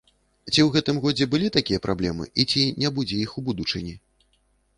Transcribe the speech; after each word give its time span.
Ці 0.51 0.61
ў 0.63 0.65
гэтым 0.75 1.01
годзе 1.03 1.27
былі 1.33 1.51
такія 1.57 1.81
праблемы 1.85 2.25
і 2.39 2.47
ці 2.51 2.65
не 2.85 2.89
будзе 2.97 3.21
іх 3.27 3.37
у 3.39 3.45
будучыні? 3.53 3.95